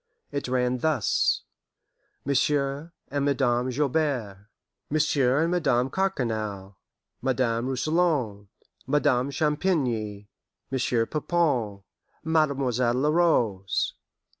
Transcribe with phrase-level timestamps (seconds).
[0.31, 1.43] It ran thus:
[2.25, 4.47] Monsieur and Madame Joubert.
[4.89, 6.75] Monsieur and Madame Carcanal.
[7.21, 8.47] Madame Rousillon.
[8.87, 10.27] Madame Champigny.
[10.71, 11.83] Monsieur Pipon.
[12.23, 13.93] Mademoiselle La Rose.